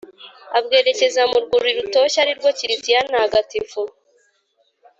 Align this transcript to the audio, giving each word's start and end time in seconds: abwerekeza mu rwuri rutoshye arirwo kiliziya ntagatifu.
abwerekeza 0.57 1.21
mu 1.31 1.37
rwuri 1.43 1.69
rutoshye 1.77 2.17
arirwo 2.21 2.49
kiliziya 2.57 2.99
ntagatifu. 3.09 3.81